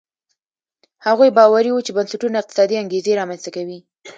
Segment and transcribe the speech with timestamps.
[1.05, 3.79] هغوی باوري وو چې بنسټونه اقتصادي انګېزې رامنځته کوي.